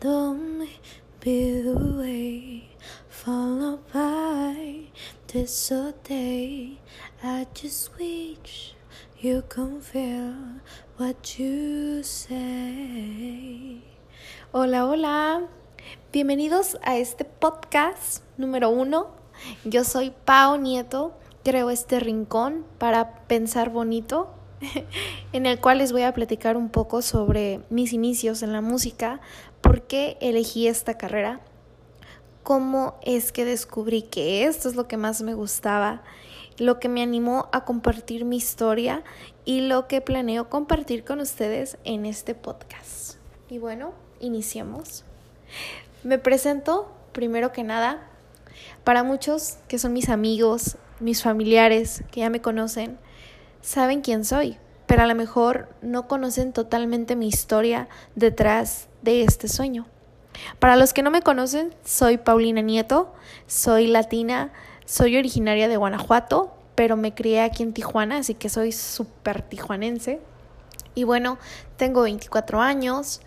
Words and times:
Don't 0.00 0.68
be 1.18 1.60
the 1.60 1.74
way 1.74 2.68
followed 3.08 3.80
by 3.92 4.86
day. 6.04 6.78
I 7.20 7.46
just 7.52 7.90
wish 7.98 8.76
you 9.18 9.42
can 9.48 9.80
feel 9.80 10.34
what 10.98 11.40
you 11.40 12.04
say. 12.04 13.82
Hola, 14.52 14.86
hola. 14.86 15.48
Bienvenidos 16.12 16.78
a 16.84 16.96
este 16.96 17.24
podcast 17.24 18.22
número 18.36 18.70
uno. 18.70 19.08
Yo 19.64 19.82
soy 19.82 20.12
Pau 20.24 20.58
Nieto. 20.58 21.12
Creo 21.42 21.70
este 21.70 21.98
rincón 21.98 22.64
para 22.78 23.26
pensar 23.26 23.70
bonito 23.70 24.37
en 25.32 25.46
el 25.46 25.60
cual 25.60 25.78
les 25.78 25.92
voy 25.92 26.02
a 26.02 26.12
platicar 26.12 26.56
un 26.56 26.68
poco 26.68 27.02
sobre 27.02 27.60
mis 27.70 27.92
inicios 27.92 28.42
en 28.42 28.52
la 28.52 28.60
música, 28.60 29.20
por 29.60 29.82
qué 29.82 30.16
elegí 30.20 30.66
esta 30.66 30.96
carrera, 30.98 31.40
cómo 32.42 32.98
es 33.02 33.32
que 33.32 33.44
descubrí 33.44 34.02
que 34.02 34.44
esto 34.44 34.68
es 34.68 34.74
lo 34.74 34.88
que 34.88 34.96
más 34.96 35.22
me 35.22 35.34
gustaba, 35.34 36.02
lo 36.58 36.80
que 36.80 36.88
me 36.88 37.02
animó 37.02 37.48
a 37.52 37.64
compartir 37.64 38.24
mi 38.24 38.36
historia 38.36 39.02
y 39.44 39.60
lo 39.60 39.86
que 39.86 40.00
planeo 40.00 40.48
compartir 40.48 41.04
con 41.04 41.20
ustedes 41.20 41.78
en 41.84 42.06
este 42.06 42.34
podcast. 42.34 43.16
Y 43.48 43.58
bueno, 43.58 43.92
iniciemos. 44.20 45.04
Me 46.04 46.18
presento 46.18 46.90
primero 47.12 47.52
que 47.52 47.64
nada 47.64 48.08
para 48.84 49.02
muchos 49.02 49.58
que 49.68 49.78
son 49.78 49.92
mis 49.92 50.08
amigos, 50.08 50.76
mis 51.00 51.22
familiares, 51.22 52.02
que 52.10 52.20
ya 52.20 52.30
me 52.30 52.40
conocen 52.40 52.98
saben 53.60 54.00
quién 54.00 54.24
soy, 54.24 54.56
pero 54.86 55.02
a 55.02 55.06
lo 55.06 55.14
mejor 55.14 55.68
no 55.82 56.08
conocen 56.08 56.52
totalmente 56.52 57.16
mi 57.16 57.28
historia 57.28 57.88
detrás 58.14 58.88
de 59.02 59.22
este 59.22 59.48
sueño. 59.48 59.86
Para 60.58 60.76
los 60.76 60.92
que 60.92 61.02
no 61.02 61.10
me 61.10 61.22
conocen, 61.22 61.74
soy 61.84 62.18
Paulina 62.18 62.60
Nieto, 62.60 63.12
soy 63.46 63.86
latina, 63.86 64.52
soy 64.84 65.16
originaria 65.16 65.68
de 65.68 65.76
Guanajuato, 65.76 66.54
pero 66.74 66.96
me 66.96 67.14
crié 67.14 67.42
aquí 67.42 67.62
en 67.62 67.72
Tijuana, 67.72 68.18
así 68.18 68.34
que 68.34 68.48
soy 68.48 68.72
súper 68.72 69.42
tijuanense. 69.42 70.20
Y 70.94 71.04
bueno, 71.04 71.38
tengo 71.76 72.02
24 72.02 72.60
años, 72.60 73.20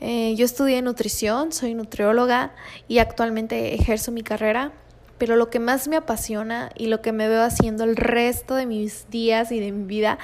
eh, 0.00 0.34
yo 0.36 0.44
estudié 0.44 0.80
nutrición, 0.80 1.52
soy 1.52 1.74
nutrióloga 1.74 2.52
y 2.88 2.98
actualmente 2.98 3.74
ejerzo 3.74 4.12
mi 4.12 4.22
carrera 4.22 4.72
pero 5.20 5.36
lo 5.36 5.50
que 5.50 5.58
más 5.58 5.86
me 5.86 5.96
apasiona 5.96 6.70
y 6.74 6.86
lo 6.86 7.02
que 7.02 7.12
me 7.12 7.28
veo 7.28 7.42
haciendo 7.42 7.84
el 7.84 7.94
resto 7.94 8.54
de 8.54 8.64
mis 8.64 9.10
días 9.10 9.52
y 9.52 9.60
de 9.60 9.70
mi 9.70 9.84
vida 9.84 10.18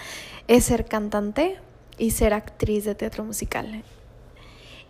es 0.48 0.64
ser 0.64 0.86
cantante 0.86 1.58
y 1.98 2.12
ser 2.12 2.32
actriz 2.32 2.86
de 2.86 2.94
teatro 2.94 3.22
musical. 3.22 3.84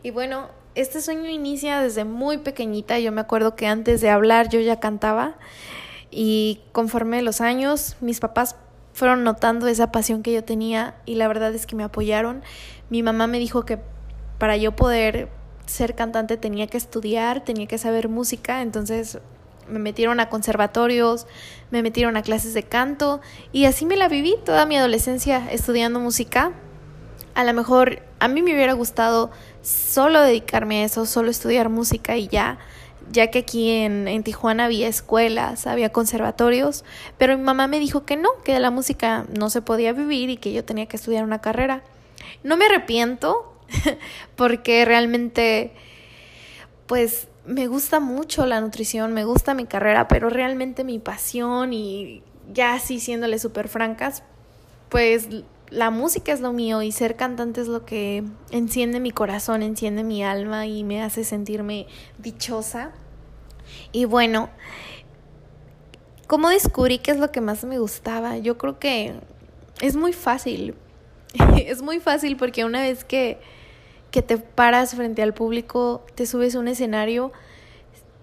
Y 0.04 0.12
bueno, 0.12 0.46
este 0.76 1.00
sueño 1.00 1.28
inicia 1.28 1.80
desde 1.80 2.04
muy 2.04 2.38
pequeñita. 2.38 3.00
Yo 3.00 3.10
me 3.10 3.20
acuerdo 3.20 3.56
que 3.56 3.66
antes 3.66 4.00
de 4.00 4.08
hablar 4.08 4.48
yo 4.48 4.60
ya 4.60 4.78
cantaba 4.78 5.34
y 6.12 6.60
conforme 6.70 7.20
los 7.22 7.40
años 7.40 7.96
mis 8.00 8.20
papás 8.20 8.54
fueron 8.92 9.24
notando 9.24 9.66
esa 9.66 9.90
pasión 9.90 10.22
que 10.22 10.32
yo 10.32 10.44
tenía 10.44 10.94
y 11.04 11.16
la 11.16 11.26
verdad 11.26 11.52
es 11.52 11.66
que 11.66 11.74
me 11.74 11.82
apoyaron. 11.82 12.44
Mi 12.90 13.02
mamá 13.02 13.26
me 13.26 13.40
dijo 13.40 13.64
que 13.64 13.80
para 14.38 14.56
yo 14.56 14.76
poder 14.76 15.30
ser 15.66 15.96
cantante 15.96 16.36
tenía 16.36 16.68
que 16.68 16.76
estudiar, 16.76 17.44
tenía 17.44 17.66
que 17.66 17.76
saber 17.76 18.08
música, 18.08 18.62
entonces 18.62 19.18
me 19.68 19.78
metieron 19.78 20.20
a 20.20 20.28
conservatorios, 20.28 21.26
me 21.70 21.82
metieron 21.82 22.16
a 22.16 22.22
clases 22.22 22.54
de 22.54 22.62
canto 22.62 23.20
y 23.52 23.64
así 23.64 23.86
me 23.86 23.96
la 23.96 24.08
viví 24.08 24.36
toda 24.44 24.66
mi 24.66 24.76
adolescencia 24.76 25.50
estudiando 25.50 26.00
música. 26.00 26.52
A 27.34 27.44
lo 27.44 27.52
mejor 27.52 28.02
a 28.18 28.28
mí 28.28 28.42
me 28.42 28.54
hubiera 28.54 28.72
gustado 28.72 29.30
solo 29.62 30.20
dedicarme 30.20 30.82
a 30.82 30.84
eso, 30.84 31.06
solo 31.06 31.30
estudiar 31.30 31.68
música 31.68 32.16
y 32.16 32.28
ya, 32.28 32.58
ya 33.10 33.30
que 33.30 33.40
aquí 33.40 33.70
en, 33.70 34.08
en 34.08 34.22
Tijuana 34.22 34.64
había 34.64 34.88
escuelas, 34.88 35.66
había 35.66 35.90
conservatorios, 35.90 36.84
pero 37.18 37.36
mi 37.36 37.44
mamá 37.44 37.66
me 37.66 37.78
dijo 37.78 38.04
que 38.04 38.16
no, 38.16 38.30
que 38.44 38.54
de 38.54 38.60
la 38.60 38.70
música 38.70 39.26
no 39.36 39.50
se 39.50 39.62
podía 39.62 39.92
vivir 39.92 40.30
y 40.30 40.36
que 40.36 40.52
yo 40.52 40.64
tenía 40.64 40.86
que 40.86 40.96
estudiar 40.96 41.24
una 41.24 41.40
carrera. 41.40 41.82
No 42.42 42.56
me 42.56 42.66
arrepiento 42.66 43.52
porque 44.36 44.84
realmente, 44.84 45.72
pues 46.86 47.28
me 47.46 47.68
gusta 47.68 48.00
mucho 48.00 48.44
la 48.46 48.60
nutrición, 48.60 49.12
me 49.12 49.24
gusta 49.24 49.54
mi 49.54 49.66
carrera, 49.66 50.08
pero 50.08 50.28
realmente 50.28 50.84
mi 50.84 50.98
pasión 50.98 51.72
y 51.72 52.22
ya 52.52 52.74
así 52.74 53.00
siéndole 53.00 53.38
súper 53.38 53.68
francas, 53.68 54.22
pues 54.88 55.28
la 55.70 55.90
música 55.90 56.32
es 56.32 56.40
lo 56.40 56.52
mío 56.52 56.82
y 56.82 56.92
ser 56.92 57.16
cantante 57.16 57.60
es 57.60 57.68
lo 57.68 57.84
que 57.84 58.24
enciende 58.50 59.00
mi 59.00 59.10
corazón, 59.10 59.62
enciende 59.62 60.04
mi 60.04 60.24
alma 60.24 60.66
y 60.66 60.84
me 60.84 61.02
hace 61.02 61.24
sentirme 61.24 61.86
dichosa. 62.18 62.92
Y 63.92 64.04
bueno, 64.04 64.48
¿cómo 66.26 66.50
descubrí 66.50 66.98
qué 66.98 67.12
es 67.12 67.18
lo 67.18 67.32
que 67.32 67.40
más 67.40 67.64
me 67.64 67.78
gustaba? 67.78 68.38
Yo 68.38 68.58
creo 68.58 68.78
que 68.78 69.14
es 69.80 69.96
muy 69.96 70.12
fácil. 70.12 70.74
es 71.56 71.82
muy 71.82 72.00
fácil 72.00 72.36
porque 72.36 72.64
una 72.64 72.82
vez 72.82 73.04
que 73.04 73.38
que 74.10 74.22
te 74.22 74.38
paras 74.38 74.94
frente 74.94 75.22
al 75.22 75.34
público, 75.34 76.04
te 76.14 76.26
subes 76.26 76.54
a 76.54 76.60
un 76.60 76.68
escenario, 76.68 77.32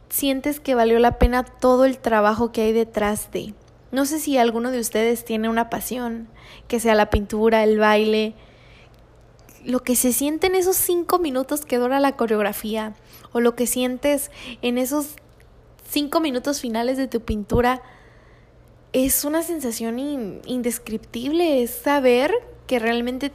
sientes 0.10 0.60
que 0.60 0.76
valió 0.76 1.00
la 1.00 1.18
pena 1.18 1.44
todo 1.44 1.86
el 1.86 1.98
trabajo 1.98 2.52
que 2.52 2.62
hay 2.62 2.74
detrás 2.74 3.32
de. 3.32 3.54
No 3.92 4.06
sé 4.06 4.20
si 4.20 4.38
alguno 4.38 4.72
de 4.72 4.80
ustedes 4.80 5.24
tiene 5.26 5.50
una 5.50 5.70
pasión, 5.70 6.28
que 6.68 6.80
sea 6.80 6.96
la 6.96 7.10
pintura, 7.10 7.64
el 7.64 7.78
baile, 7.78 8.34
lo 9.66 9.80
que 9.80 9.96
se 9.96 10.14
siente 10.14 10.48
en 10.48 10.56
esos 10.56 10.76
cinco 10.76 11.20
minutos 11.20 11.64
que 11.64 11.78
dura 11.78 12.00
la 12.00 12.16
coreografía, 12.16 12.94
o 13.32 13.40
lo 13.40 13.56
que 13.56 13.68
sientes 13.68 14.32
en 14.62 14.78
esos 14.78 15.16
cinco 15.90 16.20
minutos 16.20 16.60
finales 16.60 16.98
de 16.98 17.08
tu 17.08 17.22
pintura, 17.22 17.82
es 18.94 19.26
una 19.26 19.42
sensación 19.42 20.00
indescriptible, 20.46 21.64
es 21.64 21.72
saber 21.72 22.34
que 22.68 22.80
realmente 22.80 23.32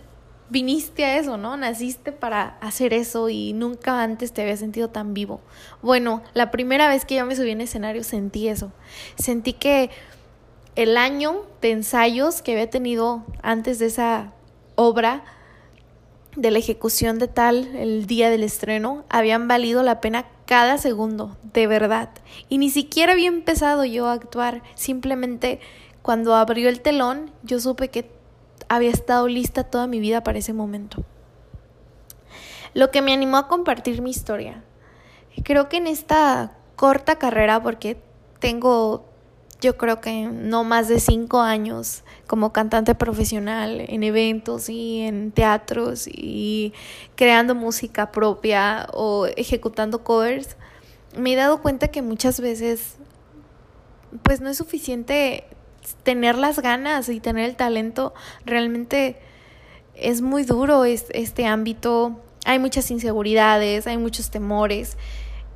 viniste 0.51 1.05
a 1.05 1.19
eso, 1.19 1.37
¿no? 1.37 1.57
Naciste 1.57 2.13
para 2.13 2.59
hacer 2.61 2.95
eso 2.95 3.29
y 3.29 3.53
nunca 3.53 4.03
antes 4.03 4.33
te 4.33 4.43
había 4.43 4.57
sentido 4.57 4.89
tan 4.89 5.15
vivo. 5.15 5.41
Bueno, 5.83 6.23
la 6.35 6.51
primera 6.51 6.89
vez 6.89 7.05
que 7.05 7.17
yo 7.17 7.27
me 7.27 7.37
subí 7.37 7.51
en 7.51 7.61
escenario 7.61 8.05
sentí 8.05 8.49
eso. 8.49 8.73
Sentí 9.17 9.53
que 9.53 9.91
el 10.77 10.97
año 10.97 11.43
de 11.61 11.73
ensayos 11.73 12.41
que 12.41 12.53
había 12.53 12.71
tenido 12.71 13.25
antes 13.43 13.79
de 13.79 13.87
esa 13.87 14.33
obra, 14.77 15.25
de 16.37 16.51
la 16.53 16.59
ejecución 16.61 17.19
de 17.19 17.27
tal, 17.27 17.75
el 17.75 18.07
día 18.07 18.31
del 18.31 18.45
estreno, 18.45 19.05
habían 19.09 19.49
valido 19.49 19.83
la 19.83 20.01
pena 20.01 20.27
cada 20.47 20.79
segundo, 20.79 21.37
de 21.53 21.67
verdad. 21.67 22.11
Y 22.49 22.59
ni 22.59 22.71
siquiera 22.71 23.13
había 23.13 23.29
empezado 23.29 23.85
yo 23.85 24.07
a 24.07 24.13
actuar, 24.13 24.63
simplemente 24.75 25.59
cuando 26.01 26.35
abrió 26.35 26.69
el 26.69 26.81
telón, 26.81 27.33
yo 27.43 27.61
supe 27.61 27.89
que 27.89 28.18
había 28.69 28.91
estado 28.91 29.29
lista 29.29 29.65
toda 29.65 29.87
mi 29.87 30.01
vida 30.01 30.23
para 30.23 30.39
ese 30.39 30.53
momento. 30.53 31.05
Lo 32.75 32.91
que 32.91 33.03
me 33.03 33.13
animó 33.13 33.39
a 33.39 33.49
compartir 33.49 34.03
mi 34.03 34.11
historia. 34.11 34.63
Creo 35.45 35.69
que 35.69 35.79
en 35.79 35.87
esta 35.87 36.53
corta 36.77 37.17
carrera, 37.17 37.63
porque 37.63 38.01
tengo 38.41 39.09
yo 39.61 39.77
creo 39.77 40.01
que 40.01 40.27
no 40.27 40.63
más 40.63 40.87
de 40.89 41.01
cinco 41.01 41.41
años 41.41 42.05
como 42.29 42.53
cantante 42.53 42.95
profesional 42.95 43.85
en 43.89 44.05
eventos 44.05 44.69
y 44.69 45.01
en 45.01 45.33
teatros 45.33 46.07
y 46.07 46.73
creando 47.17 47.55
música 47.57 48.13
propia 48.13 48.87
o 48.93 49.27
ejecutando 49.37 50.05
covers, 50.05 50.57
me 51.17 51.33
he 51.33 51.37
dado 51.37 51.61
cuenta 51.61 51.89
que 51.89 52.03
muchas 52.03 52.41
veces 52.41 52.99
pues 54.23 54.41
no 54.41 54.49
es 54.49 54.57
suficiente 54.57 55.45
tener 56.03 56.37
las 56.37 56.61
ganas 56.61 57.09
y 57.09 57.21
tener 57.21 57.49
el 57.49 57.57
talento, 57.57 58.15
realmente 58.45 59.17
es 59.95 60.23
muy 60.23 60.45
duro 60.45 60.85
este 60.85 61.47
ámbito. 61.47 62.21
Hay 62.45 62.59
muchas 62.59 62.91
inseguridades, 62.91 63.87
hay 63.87 63.99
muchos 63.99 64.31
temores. 64.31 64.97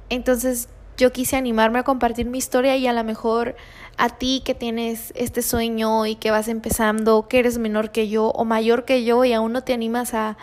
Entonces 0.09 0.69
yo 0.97 1.13
quise 1.13 1.37
animarme 1.37 1.79
a 1.79 1.85
compartir 1.85 2.27
mi 2.27 2.39
historia 2.39 2.77
y 2.77 2.87
a 2.87 2.93
lo 2.93 3.03
mejor 3.05 3.57
a 3.97 4.11
ti 4.11 4.43
que 4.45 4.55
tienes 4.55 5.13
este 5.17 5.43
sueño 5.43 6.07
y 6.07 6.17
que 6.17 6.31
vas 6.31 6.49
empezando, 6.49 7.29
que 7.29 7.39
eres 7.39 7.59
menor 7.59 7.91
que 7.91 8.09
yo 8.09 8.29
o 8.29 8.45
mayor 8.45 8.85
que 8.85 9.05
yo 9.05 9.25
y 9.25 9.33
aún 9.33 9.53
no 9.53 9.63
te 9.63 9.73
animas 9.73 10.15
a, 10.15 10.37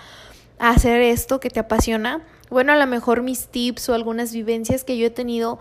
a 0.57 0.69
hacer 0.69 1.01
esto 1.01 1.39
que 1.39 1.49
te 1.49 1.59
apasiona. 1.59 2.21
Bueno, 2.49 2.71
a 2.73 2.77
lo 2.77 2.87
mejor 2.87 3.21
mis 3.21 3.47
tips 3.47 3.89
o 3.89 3.93
algunas 3.93 4.33
vivencias 4.33 4.83
que 4.83 4.97
yo 4.97 5.07
he 5.07 5.11
tenido 5.11 5.59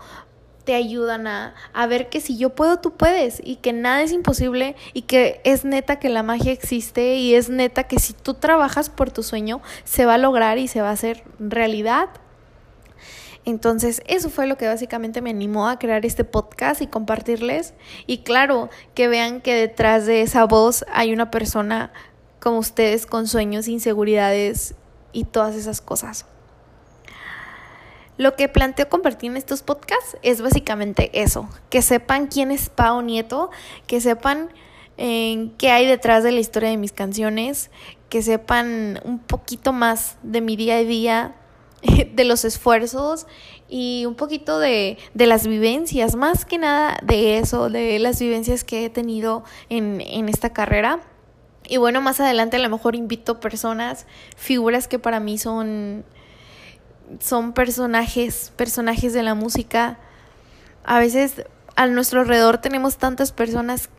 te 0.69 0.75
ayudan 0.75 1.25
a, 1.25 1.55
a, 1.73 1.87
ver 1.87 2.09
que 2.09 2.21
si 2.21 2.37
yo 2.37 2.51
puedo, 2.51 2.77
tú 2.77 2.91
puedes 2.91 3.41
y 3.43 3.55
que 3.55 3.73
nada 3.73 4.03
es 4.03 4.11
imposible 4.11 4.75
y 4.93 5.01
que 5.01 5.41
es 5.43 5.65
neta 5.65 5.97
que 5.97 6.09
la 6.09 6.21
magia 6.21 6.51
existe 6.51 7.15
y 7.15 7.33
es 7.33 7.49
neta 7.49 7.85
que 7.85 7.97
si 7.97 8.13
tú 8.13 8.35
trabajas 8.35 8.91
por 8.91 9.09
tu 9.09 9.23
sueño, 9.23 9.63
se 9.83 10.05
va 10.05 10.13
a 10.13 10.17
lograr 10.19 10.59
y 10.59 10.67
se 10.67 10.83
va 10.83 10.89
a 10.89 10.91
hacer 10.91 11.23
realidad. 11.39 12.09
Entonces, 13.45 14.03
eso 14.05 14.29
fue 14.29 14.45
lo 14.45 14.59
que 14.59 14.67
básicamente 14.67 15.23
me 15.23 15.31
animó 15.31 15.67
a 15.67 15.79
crear 15.79 16.05
este 16.05 16.23
podcast 16.23 16.83
y 16.83 16.85
compartirles. 16.85 17.73
Y 18.05 18.19
claro, 18.19 18.69
que 18.93 19.07
vean 19.07 19.41
que 19.41 19.55
detrás 19.55 20.05
de 20.05 20.21
esa 20.21 20.45
voz 20.45 20.85
hay 20.93 21.13
una 21.13 21.31
persona 21.31 21.91
como 22.39 22.59
ustedes 22.59 23.07
con 23.07 23.25
sueños, 23.25 23.67
inseguridades 23.67 24.75
y 25.13 25.23
todas 25.23 25.55
esas 25.55 25.81
cosas. 25.81 26.27
Lo 28.19 28.35
que 28.35 28.49
planteo 28.49 28.89
compartir 28.89 29.31
en 29.31 29.37
estos 29.37 29.63
podcasts 29.63 30.17
es 30.23 30.41
básicamente 30.41 31.09
eso, 31.13 31.47
que 31.69 31.81
sepan 31.81 32.27
quién 32.27 32.51
es 32.51 32.69
Pau 32.69 33.01
Nieto, 33.01 33.49
que 33.87 34.01
sepan 34.01 34.49
eh, 34.97 35.51
qué 35.57 35.71
hay 35.71 35.87
detrás 35.87 36.21
de 36.25 36.33
la 36.33 36.41
historia 36.41 36.67
de 36.67 36.75
mis 36.75 36.91
canciones, 36.91 37.71
que 38.09 38.21
sepan 38.21 38.99
un 39.05 39.19
poquito 39.19 39.71
más 39.71 40.17
de 40.21 40.41
mi 40.41 40.57
día 40.57 40.75
a 40.75 40.83
día, 40.83 41.35
de 42.13 42.25
los 42.25 42.43
esfuerzos 42.43 43.25
y 43.69 44.03
un 44.05 44.15
poquito 44.15 44.59
de, 44.59 44.97
de, 45.13 45.25
las 45.25 45.47
vivencias, 45.47 46.17
más 46.17 46.43
que 46.43 46.57
nada 46.57 46.99
de 47.01 47.37
eso, 47.37 47.69
de 47.69 47.99
las 47.99 48.19
vivencias 48.19 48.65
que 48.65 48.83
he 48.83 48.89
tenido 48.89 49.45
en, 49.69 50.01
en 50.01 50.27
esta 50.27 50.51
carrera. 50.51 50.99
Y 51.69 51.77
bueno, 51.77 52.01
más 52.01 52.19
adelante 52.19 52.57
a 52.57 52.59
lo 52.59 52.67
mejor 52.67 52.97
invito 52.97 53.39
personas, 53.39 54.07
figuras 54.35 54.89
que 54.89 54.99
para 54.99 55.21
mí 55.21 55.37
son, 55.37 56.03
son 57.19 57.53
personajes, 57.53 58.51
personajes 58.55 59.13
de 59.13 59.23
la 59.23 59.35
música. 59.35 59.97
A 60.83 60.99
veces 60.99 61.45
a 61.75 61.87
nuestro 61.87 62.21
alrededor 62.21 62.59
tenemos 62.59 62.97
tantas 62.97 63.31
personas 63.31 63.89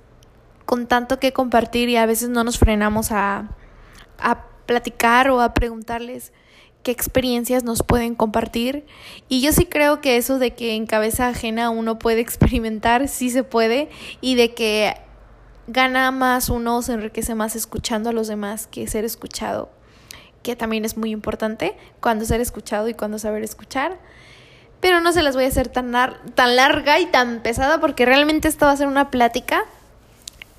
con 0.66 0.86
tanto 0.86 1.18
que 1.18 1.32
compartir 1.32 1.88
y 1.88 1.96
a 1.96 2.06
veces 2.06 2.28
no 2.28 2.44
nos 2.44 2.58
frenamos 2.58 3.10
a, 3.10 3.48
a 4.18 4.44
platicar 4.66 5.30
o 5.30 5.40
a 5.40 5.54
preguntarles 5.54 6.32
qué 6.82 6.90
experiencias 6.90 7.64
nos 7.64 7.82
pueden 7.82 8.14
compartir. 8.14 8.86
Y 9.28 9.40
yo 9.40 9.52
sí 9.52 9.66
creo 9.66 10.00
que 10.00 10.16
eso 10.16 10.38
de 10.38 10.52
que 10.52 10.74
en 10.74 10.86
cabeza 10.86 11.28
ajena 11.28 11.70
uno 11.70 11.98
puede 11.98 12.20
experimentar, 12.26 13.08
sí 13.08 13.30
se 13.30 13.44
puede, 13.44 13.90
y 14.20 14.34
de 14.34 14.54
que 14.54 14.94
gana 15.66 16.10
más 16.10 16.48
uno, 16.48 16.82
se 16.82 16.92
enriquece 16.92 17.34
más 17.34 17.56
escuchando 17.56 18.10
a 18.10 18.12
los 18.12 18.28
demás 18.28 18.66
que 18.66 18.86
ser 18.88 19.04
escuchado, 19.04 19.70
que 20.42 20.56
también 20.56 20.84
es 20.84 20.96
muy 20.96 21.10
importante, 21.10 21.76
cuando 22.00 22.24
ser 22.24 22.40
escuchado 22.40 22.88
y 22.88 22.94
cuando 22.94 23.18
saber 23.18 23.42
escuchar. 23.42 23.98
Pero 24.80 25.00
no 25.00 25.12
se 25.12 25.22
las 25.22 25.34
voy 25.34 25.44
a 25.44 25.48
hacer 25.48 25.68
tan, 25.68 25.92
tan 26.34 26.56
larga 26.56 27.00
y 27.00 27.06
tan 27.06 27.40
pesada 27.40 27.80
porque 27.80 28.06
realmente 28.06 28.48
esto 28.48 28.66
va 28.66 28.72
a 28.72 28.76
ser 28.76 28.86
una 28.86 29.10
plática 29.10 29.64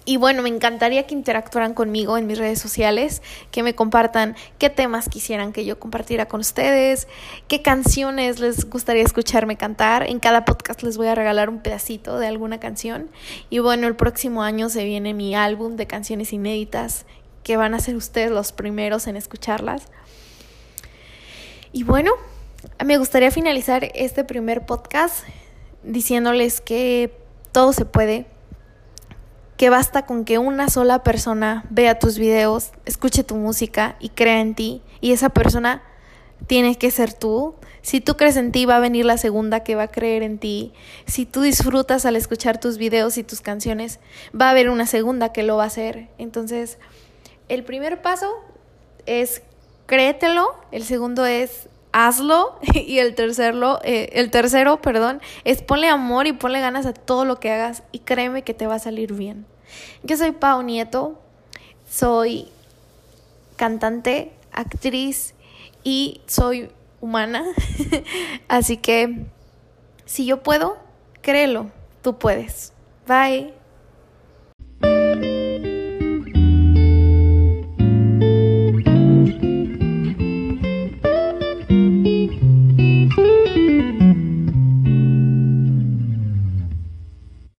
y 0.03 0.17
bueno, 0.17 0.41
me 0.41 0.49
encantaría 0.49 1.05
que 1.05 1.13
interactuaran 1.13 1.75
conmigo 1.75 2.17
en 2.17 2.25
mis 2.25 2.39
redes 2.39 2.59
sociales, 2.59 3.21
que 3.51 3.61
me 3.61 3.75
compartan 3.75 4.35
qué 4.57 4.71
temas 4.71 5.07
quisieran 5.09 5.53
que 5.53 5.63
yo 5.63 5.79
compartiera 5.79 6.27
con 6.27 6.39
ustedes, 6.39 7.07
qué 7.47 7.61
canciones 7.61 8.39
les 8.39 8.67
gustaría 8.67 9.03
escucharme 9.03 9.57
cantar. 9.57 10.09
En 10.09 10.19
cada 10.19 10.43
podcast 10.43 10.81
les 10.81 10.97
voy 10.97 11.07
a 11.07 11.13
regalar 11.13 11.49
un 11.49 11.59
pedacito 11.59 12.17
de 12.17 12.25
alguna 12.25 12.59
canción. 12.59 13.09
Y 13.51 13.59
bueno, 13.59 13.87
el 13.87 13.95
próximo 13.95 14.41
año 14.41 14.69
se 14.69 14.85
viene 14.85 15.13
mi 15.13 15.35
álbum 15.35 15.75
de 15.75 15.85
canciones 15.85 16.33
inéditas, 16.33 17.05
que 17.43 17.57
van 17.57 17.73
a 17.73 17.79
ser 17.79 17.95
ustedes 17.95 18.31
los 18.31 18.51
primeros 18.51 19.07
en 19.07 19.17
escucharlas. 19.17 19.83
Y 21.71 21.83
bueno, 21.83 22.11
me 22.83 22.97
gustaría 22.97 23.31
finalizar 23.31 23.91
este 23.95 24.23
primer 24.23 24.65
podcast 24.65 25.23
diciéndoles 25.83 26.61
que 26.61 27.15
todo 27.51 27.73
se 27.73 27.85
puede 27.85 28.25
que 29.61 29.69
basta 29.69 30.07
con 30.07 30.25
que 30.25 30.39
una 30.39 30.69
sola 30.69 31.03
persona 31.03 31.65
vea 31.69 31.99
tus 31.99 32.17
videos, 32.17 32.71
escuche 32.87 33.23
tu 33.23 33.35
música 33.35 33.95
y 33.99 34.09
crea 34.09 34.41
en 34.41 34.55
ti, 34.55 34.81
y 35.01 35.11
esa 35.11 35.29
persona 35.29 35.83
tiene 36.47 36.79
que 36.79 36.89
ser 36.89 37.13
tú. 37.13 37.53
Si 37.83 38.01
tú 38.01 38.17
crees 38.17 38.37
en 38.37 38.51
ti, 38.51 38.65
va 38.65 38.77
a 38.77 38.79
venir 38.79 39.05
la 39.05 39.17
segunda 39.19 39.59
que 39.59 39.75
va 39.75 39.83
a 39.83 39.87
creer 39.91 40.23
en 40.23 40.39
ti. 40.39 40.73
Si 41.05 41.27
tú 41.27 41.41
disfrutas 41.41 42.07
al 42.07 42.15
escuchar 42.15 42.59
tus 42.59 42.79
videos 42.79 43.19
y 43.19 43.23
tus 43.23 43.41
canciones, 43.41 43.99
va 44.33 44.47
a 44.47 44.49
haber 44.49 44.67
una 44.67 44.87
segunda 44.87 45.31
que 45.31 45.43
lo 45.43 45.57
va 45.57 45.65
a 45.65 45.67
hacer. 45.67 46.09
Entonces, 46.17 46.79
el 47.51 47.65
primer 47.65 48.01
paso 48.01 48.31
es 49.05 49.43
créetelo, 49.85 50.55
el 50.71 50.83
segundo 50.83 51.25
es 51.25 51.67
hazlo 51.91 52.57
y 52.73 52.99
el 52.99 53.13
tercero, 53.13 53.81
eh, 53.83 54.09
el 54.13 54.31
tercero, 54.31 54.81
perdón, 54.81 55.21
es 55.43 55.61
ponle 55.61 55.89
amor 55.89 56.27
y 56.27 56.33
ponle 56.33 56.61
ganas 56.61 56.85
a 56.85 56.93
todo 56.93 57.25
lo 57.25 57.41
que 57.41 57.51
hagas 57.51 57.83
y 57.91 57.99
créeme 57.99 58.43
que 58.43 58.53
te 58.53 58.67
va 58.67 58.75
a 58.75 58.79
salir 58.79 59.13
bien. 59.13 59.45
Yo 60.01 60.15
soy 60.15 60.31
Pau 60.31 60.63
Nieto, 60.63 61.19
soy 61.89 62.47
cantante, 63.57 64.31
actriz 64.53 65.33
y 65.83 66.21
soy 66.27 66.69
humana, 67.01 67.43
así 68.47 68.77
que 68.77 69.25
si 70.05 70.25
yo 70.25 70.41
puedo, 70.41 70.77
créelo, 71.21 71.69
tú 72.01 72.17
puedes. 72.17 72.71
Bye. 73.07 73.60